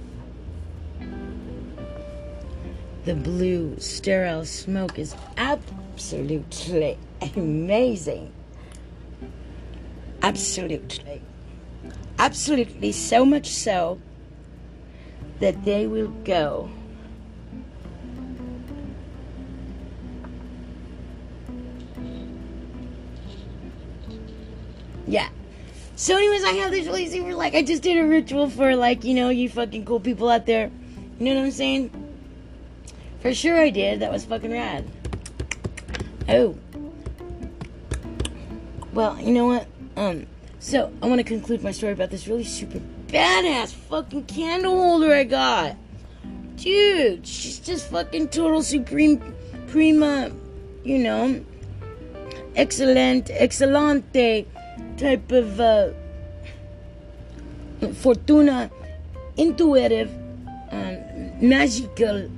The 3.04 3.14
blue 3.14 3.78
sterile 3.78 4.44
smoke 4.44 4.98
is 4.98 5.14
absolutely 5.36 6.98
amazing. 7.36 8.32
Absolutely. 10.22 11.20
Absolutely 12.18 12.92
so 12.92 13.24
much 13.26 13.48
so 13.48 14.00
that 15.40 15.64
they 15.64 15.86
will 15.86 16.08
go 16.24 16.70
So, 25.96 26.16
anyways, 26.16 26.42
I 26.42 26.52
have 26.54 26.72
this 26.72 26.86
really 26.86 27.06
super 27.08 27.34
like 27.34 27.54
I 27.54 27.62
just 27.62 27.82
did 27.82 27.98
a 27.98 28.06
ritual 28.06 28.50
for 28.50 28.74
like 28.74 29.04
you 29.04 29.14
know 29.14 29.28
you 29.28 29.48
fucking 29.48 29.84
cool 29.84 30.00
people 30.00 30.28
out 30.28 30.44
there. 30.44 30.70
You 31.18 31.26
know 31.26 31.40
what 31.40 31.46
I'm 31.46 31.50
saying? 31.52 31.90
For 33.20 33.32
sure 33.32 33.56
I 33.56 33.70
did. 33.70 34.00
That 34.00 34.10
was 34.10 34.24
fucking 34.24 34.50
rad. 34.50 34.90
Oh. 36.28 36.58
Well, 38.92 39.20
you 39.20 39.32
know 39.32 39.46
what? 39.46 39.68
Um. 39.96 40.26
So 40.58 40.92
I 41.00 41.06
want 41.06 41.20
to 41.20 41.24
conclude 41.24 41.62
my 41.62 41.70
story 41.70 41.92
about 41.92 42.10
this 42.10 42.26
really 42.26 42.44
super 42.44 42.80
badass 43.06 43.72
fucking 43.72 44.24
candle 44.24 44.76
holder 44.76 45.14
I 45.14 45.24
got. 45.24 45.76
Dude, 46.56 47.26
she's 47.26 47.60
just 47.60 47.90
fucking 47.90 48.28
total 48.28 48.62
supreme 48.62 49.22
prima, 49.68 50.32
you 50.82 50.98
know, 50.98 51.44
excellent, 52.56 53.26
excellente 53.26 54.46
type 54.96 55.30
of 55.32 55.60
uh, 55.60 55.90
fortuna, 57.94 58.70
intuitive, 59.36 60.10
um, 60.70 60.98
magical, 61.40 62.30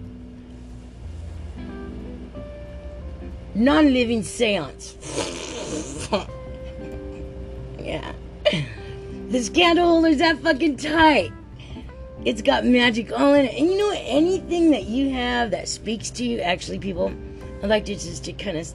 non 3.54 3.92
living 3.92 4.22
seance. 4.22 4.96
yeah. 7.78 8.12
This 9.28 9.48
candle 9.48 9.86
holder's 9.86 10.18
that 10.18 10.38
fucking 10.38 10.76
tight. 10.76 11.32
It's 12.24 12.42
got 12.42 12.64
magic 12.64 13.12
all 13.12 13.34
in 13.34 13.44
it. 13.46 13.54
And 13.54 13.68
you 13.68 13.78
know? 13.78 13.92
Anything 13.96 14.70
that 14.70 14.84
you 14.84 15.10
have 15.10 15.50
that 15.50 15.68
speaks 15.68 16.10
to 16.10 16.24
you, 16.24 16.40
actually, 16.40 16.78
people, 16.78 17.12
I'd 17.62 17.68
like 17.68 17.84
to 17.86 17.94
just 17.94 18.24
to 18.24 18.32
kind 18.32 18.56
of 18.56 18.72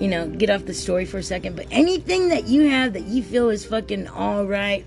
you 0.00 0.08
know, 0.08 0.26
get 0.28 0.50
off 0.50 0.64
the 0.64 0.74
story 0.74 1.04
for 1.04 1.18
a 1.18 1.22
second, 1.22 1.54
but 1.54 1.66
anything 1.70 2.30
that 2.30 2.48
you 2.48 2.68
have 2.68 2.94
that 2.94 3.04
you 3.04 3.22
feel 3.22 3.50
is 3.50 3.64
fucking 3.64 4.08
all 4.08 4.46
right 4.46 4.84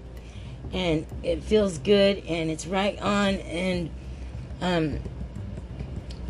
and 0.73 1.05
it 1.21 1.43
feels 1.43 1.77
good 1.77 2.17
and 2.27 2.49
it's 2.49 2.65
right 2.65 2.99
on 2.99 3.35
and 3.35 3.91
um 4.59 4.99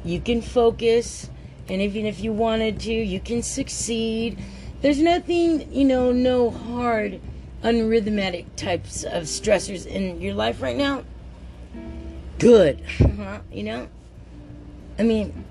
you 0.04 0.20
can 0.20 0.42
focus 0.42 1.30
and 1.70 1.82
even 1.82 2.06
if 2.06 2.20
you 2.20 2.34
wanted 2.34 2.80
to, 2.82 2.94
you 2.94 3.20
can 3.20 3.42
succeed. 3.42 4.38
There's 4.82 5.00
nothing, 5.00 5.72
you 5.74 5.86
know, 5.86 6.12
no 6.12 6.50
hard 6.50 7.22
unrhythmatic 7.63 8.46
types 8.58 9.04
of 9.04 9.24
stressors 9.24 9.86
in 9.86 10.20
your 10.20 10.34
life 10.34 10.62
right 10.62 10.75
now. 10.75 11.04
Good. 12.40 12.84
you 13.52 13.63
know? 13.63 13.88
I 15.00 15.04
mean, 15.04 15.46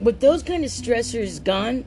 with 0.00 0.20
those 0.20 0.42
kind 0.42 0.64
of 0.64 0.70
stressors 0.70 1.42
gone, 1.42 1.84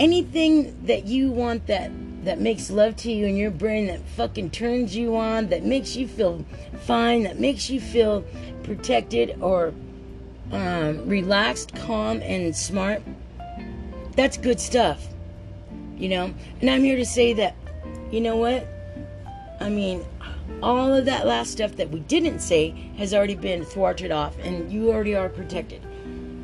anything 0.00 0.86
that 0.86 1.04
you 1.04 1.30
want 1.30 1.66
that 1.66 1.92
that 2.24 2.40
makes 2.40 2.70
love 2.70 2.96
to 2.96 3.12
you 3.12 3.26
in 3.26 3.36
your 3.36 3.50
brain, 3.50 3.86
that 3.86 4.00
fucking 4.16 4.50
turns 4.50 4.96
you 4.96 5.14
on, 5.16 5.48
that 5.48 5.62
makes 5.62 5.94
you 5.94 6.08
feel 6.08 6.44
fine, 6.80 7.22
that 7.22 7.38
makes 7.38 7.70
you 7.70 7.80
feel 7.80 8.22
protected 8.62 9.36
or 9.40 9.72
um, 10.52 11.06
relaxed, 11.06 11.74
calm, 11.76 12.20
and 12.22 12.56
smart, 12.56 13.02
that's 14.16 14.36
good 14.36 14.58
stuff. 14.58 15.06
You 15.96 16.08
know? 16.08 16.34
And 16.60 16.70
I'm 16.70 16.82
here 16.82 16.96
to 16.96 17.06
say 17.06 17.34
that, 17.34 17.54
you 18.10 18.20
know 18.20 18.36
what? 18.36 18.66
I 19.60 19.68
mean, 19.68 20.04
all 20.62 20.94
of 20.94 21.04
that 21.04 21.26
last 21.26 21.52
stuff 21.52 21.76
that 21.76 21.90
we 21.90 22.00
didn't 22.00 22.40
say 22.40 22.70
has 22.96 23.12
already 23.12 23.34
been 23.34 23.64
thwarted 23.64 24.10
off, 24.10 24.38
and 24.40 24.72
you 24.72 24.90
already 24.90 25.14
are 25.14 25.28
protected, 25.28 25.82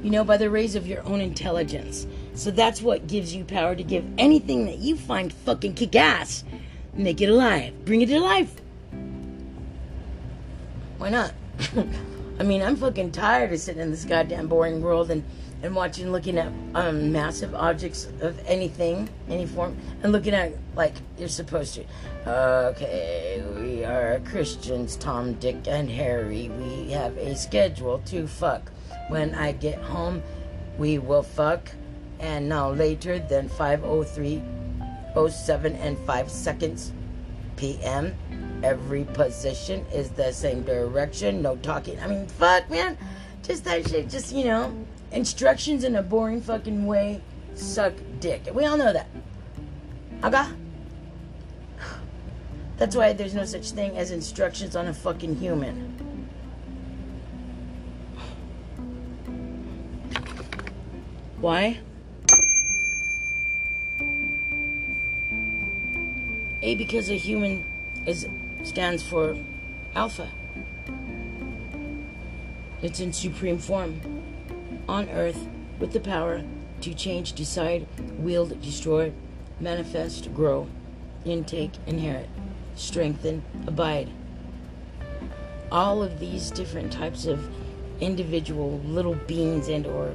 you 0.02 0.10
know, 0.10 0.25
by 0.25 0.36
the 0.36 0.50
rays 0.50 0.75
of 0.75 0.86
your 0.86 1.02
own 1.06 1.20
intelligence. 1.20 2.06
So 2.36 2.50
that's 2.50 2.82
what 2.82 3.06
gives 3.06 3.34
you 3.34 3.44
power 3.44 3.74
to 3.74 3.82
give 3.82 4.04
anything 4.18 4.66
that 4.66 4.76
you 4.76 4.94
find 4.94 5.32
fucking 5.32 5.72
kick 5.72 5.96
ass. 5.96 6.44
Make 6.92 7.22
it 7.22 7.30
alive. 7.30 7.72
Bring 7.86 8.02
it 8.02 8.08
to 8.10 8.20
life. 8.20 8.54
Why 10.98 11.08
not? 11.08 11.32
I 12.38 12.42
mean, 12.42 12.60
I'm 12.60 12.76
fucking 12.76 13.12
tired 13.12 13.54
of 13.54 13.58
sitting 13.58 13.80
in 13.80 13.90
this 13.90 14.04
goddamn 14.04 14.48
boring 14.48 14.82
world 14.82 15.10
and, 15.10 15.24
and 15.62 15.74
watching, 15.74 16.12
looking 16.12 16.36
at 16.36 16.52
um, 16.74 17.10
massive 17.10 17.54
objects 17.54 18.06
of 18.20 18.38
anything, 18.46 19.08
any 19.30 19.46
form, 19.46 19.74
and 20.02 20.12
looking 20.12 20.34
at 20.34 20.52
like 20.74 20.92
you're 21.16 21.30
supposed 21.30 21.74
to. 21.76 21.84
Okay, 22.26 23.42
we 23.56 23.82
are 23.82 24.20
Christians, 24.26 24.96
Tom, 24.96 25.32
Dick, 25.34 25.66
and 25.66 25.88
Harry. 25.88 26.50
We 26.50 26.90
have 26.90 27.16
a 27.16 27.34
schedule 27.34 28.00
to 28.06 28.26
fuck. 28.26 28.70
When 29.08 29.34
I 29.34 29.52
get 29.52 29.78
home, 29.78 30.22
we 30.76 30.98
will 30.98 31.22
fuck 31.22 31.70
and 32.20 32.49
now 32.49 32.70
later 32.70 33.18
than 33.18 33.49
50307 33.49 35.75
and 35.76 35.99
5 35.99 36.30
seconds 36.30 36.92
p.m. 37.56 38.14
Every 38.62 39.04
position 39.04 39.85
is 39.92 40.11
the 40.11 40.32
same 40.32 40.62
direction, 40.62 41.42
no 41.42 41.56
talking. 41.56 41.99
I 42.00 42.06
mean, 42.06 42.26
fuck, 42.26 42.70
man. 42.70 42.96
Just 43.42 43.64
that 43.64 43.88
shit, 43.88 44.08
just, 44.08 44.32
you 44.32 44.44
know, 44.44 44.75
instructions 45.12 45.85
in 45.85 45.96
a 45.96 46.02
boring 46.02 46.40
fucking 46.40 46.87
way 46.87 47.20
suck 47.54 47.92
dick. 48.20 48.49
We 48.52 48.64
all 48.64 48.76
know 48.76 48.92
that. 48.92 49.08
Okay? 50.25 50.46
That's 52.76 52.94
why 52.94 53.12
there's 53.12 53.35
no 53.35 53.44
such 53.44 53.70
thing 53.70 53.96
as 53.96 54.11
instructions 54.11 54.76
on 54.76 54.88
a 54.88 54.94
fucking 54.94 55.37
human. 55.37 55.94
Why? 61.40 61.80
A 66.66 66.75
because 66.75 67.08
a 67.11 67.14
human 67.14 67.64
is 68.06 68.26
stands 68.64 69.00
for 69.00 69.37
alpha. 69.94 70.28
It's 72.82 72.99
in 72.99 73.12
supreme 73.12 73.58
form 73.58 74.00
on 74.88 75.08
earth 75.11 75.46
with 75.78 75.92
the 75.92 76.00
power 76.00 76.42
to 76.80 76.92
change, 76.92 77.35
decide, 77.35 77.87
wield, 78.18 78.61
destroy, 78.61 79.12
manifest, 79.61 80.35
grow, 80.35 80.66
intake, 81.25 81.70
inherit, 81.87 82.28
strengthen, 82.75 83.44
abide. 83.68 84.11
All 85.70 86.02
of 86.02 86.18
these 86.18 86.50
different 86.50 86.92
types 86.92 87.26
of 87.26 87.49
individual 88.00 88.80
little 88.80 89.14
beings 89.14 89.68
and 89.68 89.87
or 89.87 90.12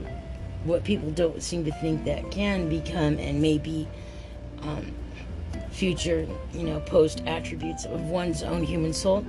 what 0.66 0.84
people 0.84 1.12
don't 1.12 1.42
seem 1.42 1.64
to 1.64 1.72
think 1.80 2.04
that 2.04 2.30
can 2.30 2.68
become 2.68 3.18
and 3.20 3.42
may 3.42 3.58
be 3.58 3.88
um, 4.64 4.94
future, 5.72 6.28
you 6.54 6.64
know, 6.64 6.80
post 6.82 7.24
attributes 7.26 7.86
of 7.86 8.02
one's 8.02 8.44
own 8.44 8.64
human 8.64 8.94
soul. 8.94 9.26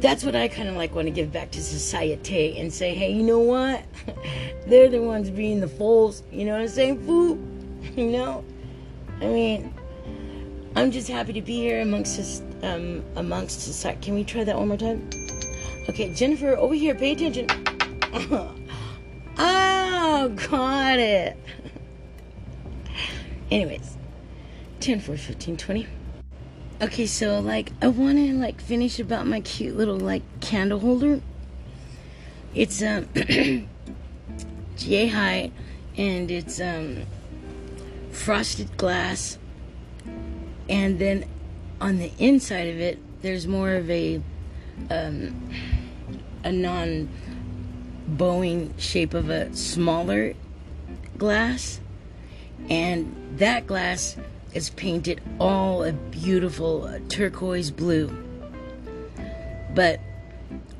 That's 0.00 0.24
what 0.24 0.36
I 0.36 0.48
kind 0.48 0.68
of 0.68 0.76
like 0.76 0.94
want 0.94 1.06
to 1.06 1.10
give 1.10 1.32
back 1.32 1.50
to 1.52 1.62
society 1.62 2.58
and 2.58 2.72
say, 2.72 2.94
hey, 2.94 3.10
you 3.12 3.22
know 3.22 3.40
what? 3.40 3.82
They're 4.66 4.88
the 4.88 5.00
ones 5.02 5.30
being 5.30 5.60
the 5.60 5.68
fools. 5.68 6.22
You 6.30 6.44
know 6.44 6.52
what 6.52 6.60
I'm 6.62 6.68
saying? 6.68 7.04
Fool. 7.04 7.38
You 7.96 8.10
know? 8.10 8.44
I 9.22 9.26
mean, 9.26 9.72
I'm 10.74 10.90
just 10.90 11.08
happy 11.08 11.32
to 11.32 11.40
be 11.40 11.54
here 11.54 11.80
amongst 11.80 12.18
us, 12.18 12.42
um, 12.62 13.02
amongst 13.14 13.62
society. 13.62 13.98
Can 14.02 14.14
we 14.14 14.24
try 14.24 14.44
that 14.44 14.54
one 14.58 14.68
more 14.68 14.76
time? 14.76 15.08
Okay, 15.88 16.12
Jennifer, 16.12 16.56
over 16.56 16.74
here, 16.74 16.94
pay 16.94 17.12
attention. 17.12 17.46
oh, 19.38 20.28
got 20.50 20.98
it. 20.98 21.38
Anyways, 23.50 23.96
10, 24.80 25.00
4, 25.00 25.16
15, 25.16 25.56
20. 25.56 25.86
Okay, 26.82 27.06
so 27.06 27.40
like 27.40 27.72
I 27.80 27.88
want 27.88 28.18
to 28.18 28.34
like 28.34 28.60
finish 28.60 28.98
about 28.98 29.26
my 29.26 29.40
cute 29.40 29.76
little 29.76 29.98
like 29.98 30.22
candle 30.40 30.80
holder. 30.80 31.22
It's 32.54 32.82
um 32.82 33.08
GA 34.76 35.06
high 35.06 35.52
and 35.96 36.30
it's 36.30 36.60
um 36.60 37.02
frosted 38.10 38.76
glass 38.76 39.38
and 40.68 40.98
then 40.98 41.24
on 41.80 41.98
the 41.98 42.12
inside 42.18 42.68
of 42.68 42.80
it 42.80 42.98
there's 43.22 43.46
more 43.46 43.72
of 43.74 43.90
a 43.90 44.20
um 44.90 45.50
a 46.44 46.52
non 46.52 47.08
bowing 48.06 48.74
shape 48.76 49.14
of 49.14 49.30
a 49.30 49.54
smaller 49.54 50.34
glass 51.16 51.80
and 52.68 53.14
that 53.38 53.66
glass 53.66 54.16
is 54.54 54.70
painted 54.70 55.20
all 55.38 55.84
a 55.84 55.92
beautiful 55.92 56.84
uh, 56.84 56.98
turquoise 57.08 57.70
blue. 57.70 58.10
But 59.74 60.00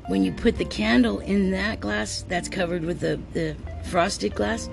when 0.07 0.23
you 0.23 0.31
put 0.31 0.57
the 0.57 0.65
candle 0.65 1.19
in 1.19 1.51
that 1.51 1.79
glass 1.79 2.23
that's 2.27 2.49
covered 2.49 2.83
with 2.83 2.99
the, 2.99 3.19
the 3.33 3.55
frosted 3.83 4.33
glass 4.33 4.69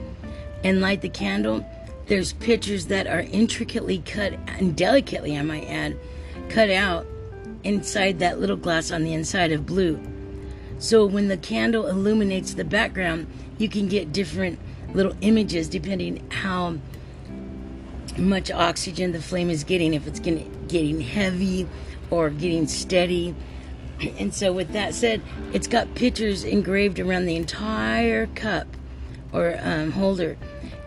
and 0.62 0.80
light 0.80 1.02
the 1.02 1.08
candle, 1.10 1.66
there's 2.06 2.32
pictures 2.34 2.86
that 2.86 3.06
are 3.06 3.20
intricately 3.20 3.98
cut 3.98 4.32
and 4.46 4.74
delicately, 4.74 5.36
I 5.36 5.42
might 5.42 5.68
add, 5.68 5.98
cut 6.48 6.70
out 6.70 7.06
inside 7.64 8.18
that 8.20 8.40
little 8.40 8.56
glass 8.56 8.90
on 8.90 9.04
the 9.04 9.12
inside 9.12 9.52
of 9.52 9.66
blue. 9.66 10.00
So 10.78 11.04
when 11.04 11.28
the 11.28 11.36
candle 11.36 11.86
illuminates 11.86 12.54
the 12.54 12.64
background, 12.64 13.26
you 13.58 13.68
can 13.68 13.88
get 13.88 14.12
different 14.12 14.58
little 14.94 15.14
images 15.20 15.68
depending 15.68 16.28
how 16.30 16.76
much 18.18 18.50
oxygen 18.50 19.12
the 19.12 19.20
flame 19.20 19.50
is 19.50 19.64
getting, 19.64 19.94
if 19.94 20.06
it's 20.06 20.20
getting, 20.20 20.50
getting 20.68 21.00
heavy 21.00 21.66
or 22.10 22.30
getting 22.30 22.66
steady. 22.66 23.34
And 24.18 24.34
so, 24.34 24.52
with 24.52 24.72
that 24.72 24.92
said, 24.92 25.22
it's 25.52 25.68
got 25.68 25.94
pictures 25.94 26.42
engraved 26.42 26.98
around 26.98 27.26
the 27.26 27.36
entire 27.36 28.26
cup 28.26 28.66
or 29.32 29.56
um, 29.62 29.92
holder, 29.92 30.36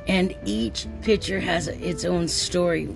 and 0.09 0.35
each 0.45 0.87
picture 1.03 1.39
has 1.39 1.69
its 1.69 2.03
own 2.03 2.27
story. 2.27 2.95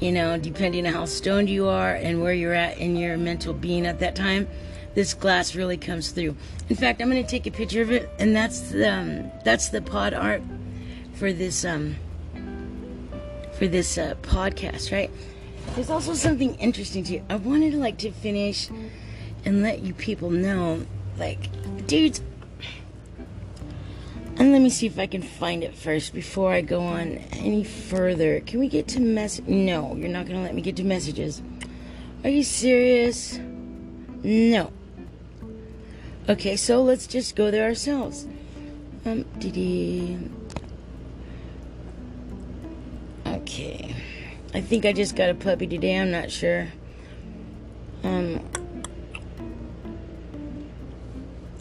You 0.00 0.10
know, 0.10 0.36
depending 0.36 0.84
on 0.84 0.92
how 0.92 1.04
stoned 1.04 1.48
you 1.48 1.68
are 1.68 1.94
and 1.94 2.20
where 2.20 2.34
you're 2.34 2.52
at 2.52 2.78
in 2.78 2.96
your 2.96 3.16
mental 3.16 3.54
being 3.54 3.86
at 3.86 4.00
that 4.00 4.16
time, 4.16 4.48
this 4.94 5.14
glass 5.14 5.54
really 5.54 5.76
comes 5.76 6.10
through. 6.10 6.34
In 6.68 6.76
fact, 6.76 7.00
I'm 7.00 7.08
going 7.08 7.22
to 7.22 7.30
take 7.30 7.46
a 7.46 7.52
picture 7.52 7.82
of 7.82 7.92
it, 7.92 8.10
and 8.18 8.34
that's 8.34 8.72
the, 8.72 8.92
um, 8.92 9.30
that's 9.44 9.68
the 9.68 9.80
pod 9.80 10.12
art 10.12 10.42
for 11.14 11.32
this 11.32 11.64
um, 11.64 11.96
for 13.62 13.68
this 13.68 13.96
uh, 13.96 14.16
podcast, 14.22 14.90
right? 14.90 15.08
There's 15.76 15.88
also 15.88 16.14
something 16.14 16.56
interesting 16.56 17.04
to 17.04 17.12
you. 17.12 17.24
I 17.30 17.36
wanted 17.36 17.70
to 17.70 17.78
like 17.78 17.96
to 17.98 18.10
finish 18.10 18.68
and 19.44 19.62
let 19.62 19.82
you 19.82 19.94
people 19.94 20.30
know, 20.30 20.84
like, 21.16 21.48
dudes. 21.86 22.20
And 24.36 24.50
let 24.50 24.62
me 24.62 24.68
see 24.68 24.86
if 24.86 24.98
I 24.98 25.06
can 25.06 25.22
find 25.22 25.62
it 25.62 25.76
first 25.76 26.12
before 26.12 26.52
I 26.52 26.60
go 26.60 26.80
on 26.80 27.18
any 27.34 27.62
further. 27.62 28.40
Can 28.40 28.58
we 28.58 28.66
get 28.66 28.88
to 28.88 29.00
mess? 29.00 29.40
No, 29.46 29.94
you're 29.94 30.08
not 30.08 30.26
gonna 30.26 30.42
let 30.42 30.56
me 30.56 30.62
get 30.62 30.74
to 30.76 30.84
messages. 30.84 31.40
Are 32.24 32.30
you 32.30 32.42
serious? 32.42 33.38
No. 34.24 34.72
Okay, 36.28 36.56
so 36.56 36.82
let's 36.82 37.06
just 37.06 37.36
go 37.36 37.52
there 37.52 37.68
ourselves. 37.68 38.26
Um, 39.06 39.22
did 39.38 39.56
Okay. 43.42 43.94
I 44.54 44.60
think 44.60 44.86
I 44.86 44.92
just 44.92 45.16
got 45.16 45.30
a 45.30 45.34
puppy 45.34 45.66
today. 45.66 45.98
I'm 45.98 46.12
not 46.12 46.30
sure. 46.30 46.68
Um, 48.04 48.40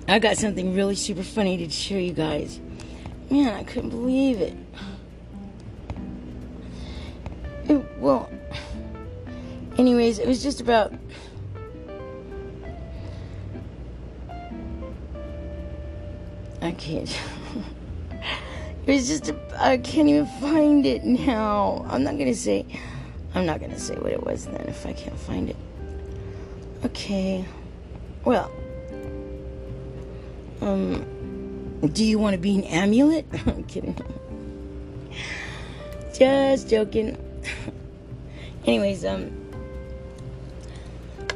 I 0.07 0.19
got 0.19 0.37
something 0.37 0.75
really 0.75 0.95
super 0.95 1.23
funny 1.23 1.57
to 1.57 1.69
show 1.69 1.95
you 1.95 2.13
guys. 2.13 2.59
Man, 3.31 3.53
I 3.53 3.63
couldn't 3.63 3.89
believe 3.89 4.41
it. 4.41 4.55
it 7.67 7.83
well, 7.97 8.29
anyways, 9.77 10.19
it 10.19 10.27
was 10.27 10.43
just 10.43 10.61
about. 10.61 10.93
I 16.61 16.71
can't. 16.73 17.17
It's 18.87 19.07
just, 19.07 19.31
I 19.57 19.77
can't 19.77 20.07
even 20.07 20.25
find 20.25 20.85
it 20.85 21.03
now. 21.03 21.85
I'm 21.87 22.03
not 22.03 22.17
gonna 22.17 22.33
say, 22.33 22.65
I'm 23.35 23.45
not 23.45 23.59
gonna 23.59 23.79
say 23.79 23.95
what 23.95 24.11
it 24.11 24.23
was 24.23 24.45
then 24.47 24.67
if 24.67 24.85
I 24.85 24.93
can't 24.93 25.17
find 25.17 25.49
it. 25.49 25.55
Okay. 26.85 27.45
Well, 28.25 28.51
um, 30.61 31.05
do 31.93 32.03
you 32.03 32.17
want 32.17 32.33
to 32.33 32.39
be 32.39 32.55
an 32.55 32.63
amulet? 32.63 33.25
I'm 33.45 33.63
kidding. 33.65 33.95
Just 36.13 36.69
joking. 36.69 37.17
Anyways, 38.65 39.05
um, 39.05 39.31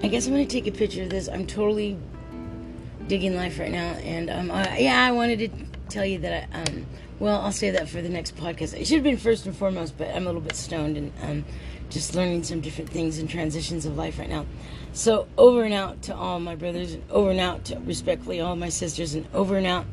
I 0.04 0.08
guess 0.08 0.28
I'm 0.28 0.34
gonna 0.34 0.46
take 0.46 0.68
a 0.68 0.72
picture 0.72 1.04
of 1.04 1.10
this. 1.10 1.28
I'm 1.28 1.48
totally 1.48 1.98
digging 3.08 3.36
life 3.36 3.60
right 3.60 3.72
now, 3.72 3.94
and 4.04 4.30
um, 4.30 4.52
uh, 4.52 4.76
yeah, 4.78 5.04
I 5.04 5.12
wanted 5.12 5.40
to 5.40 5.50
tell 5.90 6.06
you 6.06 6.20
that 6.20 6.48
I, 6.54 6.60
um, 6.62 6.86
well, 7.20 7.42
I'll 7.42 7.52
say 7.52 7.70
that 7.72 7.88
for 7.88 8.02
the 8.02 8.10
next 8.10 8.36
podcast. 8.36 8.74
It 8.74 8.86
should 8.88 8.96
have 8.96 9.04
been 9.04 9.18
first 9.18 9.46
and 9.46 9.56
foremost, 9.56 9.98
but 9.98 10.10
I'm 10.10 10.24
a 10.24 10.26
little 10.26 10.42
bit 10.42 10.56
stoned 10.56 10.98
and 10.98 11.14
um, 11.22 11.46
just 11.90 12.16
learning 12.16 12.44
some 12.44 12.62
different 12.62 12.90
things 12.90 13.20
and 13.20 13.30
transitions 13.30 13.86
of 13.86 13.96
life 13.96 14.20
right 14.20 14.30
now. 14.30 14.46
So 14.94 15.28
over 15.38 15.64
and 15.64 15.74
out 15.74 16.02
to 16.04 16.16
all 16.16 16.40
my 16.40 16.56
brothers, 16.56 16.94
and 16.94 17.04
over 17.10 17.32
and 17.32 17.40
out 17.40 17.66
to 17.66 17.80
respectfully 17.80 18.42
all 18.42 18.56
my 18.56 18.70
sisters, 18.70 19.16
and 19.16 19.28
over 19.34 19.58
and 19.58 19.68
out 19.68 19.86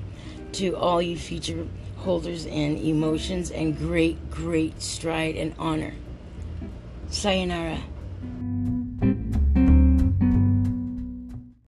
to 0.53 0.77
all 0.77 1.01
you 1.01 1.17
future 1.17 1.67
holders 1.99 2.47
and 2.47 2.79
emotions 2.79 3.51
and 3.51 3.77
great, 3.79 4.31
great 4.31 4.83
stride 4.83 5.37
and 5.37 5.55
honor. 5.59 5.95
Sayonara. 7.09 7.79